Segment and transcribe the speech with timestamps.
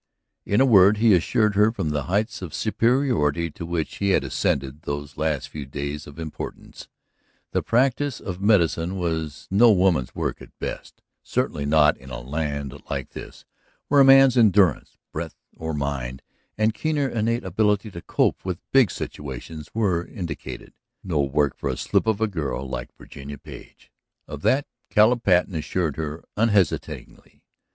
[0.47, 4.23] In a word he assured her from the heights of superiority to which he had
[4.23, 6.87] ascended these last few days of importance,
[7.51, 12.81] the practice of medicine was no woman's work at best; certainly not in a land
[12.89, 13.45] like this,
[13.89, 16.23] where a man's endurance, breadth or mind,
[16.57, 20.73] and keener innate ability to cope with big situations were indicated.
[21.03, 23.91] No work for a slip of a girl like Virginia Page.
[24.27, 27.43] Of that Caleb Patten assured her unhesitatingly.